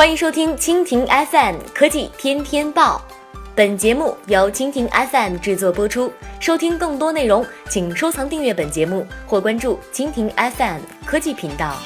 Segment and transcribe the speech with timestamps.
[0.00, 3.02] 欢迎收听蜻蜓 FM 科技天天报，
[3.54, 6.10] 本节目由蜻蜓 FM 制作播出。
[6.40, 11.76] 收听更多内容，请收藏订阅本节目或关注蜻蜓 FM 科技频道。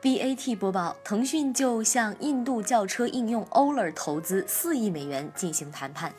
[0.00, 6.10] BAT 播报：腾讯就向印度轿车应用 Ola 投资四亿美元进行谈判。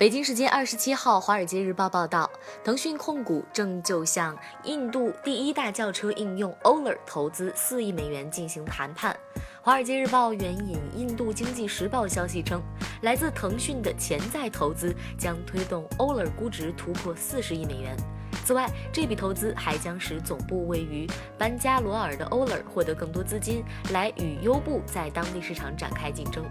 [0.00, 2.30] 北京时间二十七号，《华尔街日报》报道，
[2.64, 9.14] 腾讯控股正就向印度第一大轿车应用 Ola 投资四亿美元进行谈判。
[9.60, 12.62] 《华尔街日报》援引《印度经济时报》消息称，
[13.02, 17.94] 来自腾讯的潜在投资将推动 Ola 估值突破四十亿美元。
[18.42, 21.06] 此外，这笔投资还将使总部位于
[21.36, 23.62] 班加罗尔的 Ola 获得更多资金，
[23.92, 26.42] 来与优步在当地市场展开竞争。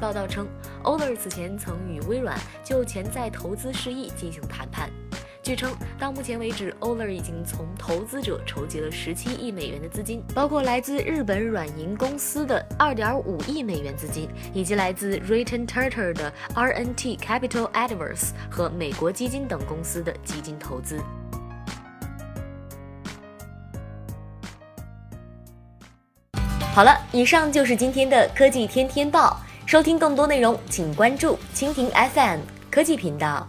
[0.00, 0.48] 报道称
[0.82, 4.90] ，Oler 此前曾与微软就潜在投资事宜进行谈判。
[5.42, 20.98] 据称，到目前为止，Oler 已经从投资者筹集了十七亿美元的资金，包括来自日本软银公司的二点五亿美元资金，以及来自 Written Turtle 的 RNT Capital Adverse 和美国基金等公司的基金投资。
[26.74, 29.38] 好了，以上就是今天的科技天天报。
[29.70, 32.40] 收听更多内容，请关注蜻蜓 FM
[32.72, 33.46] 科技频道。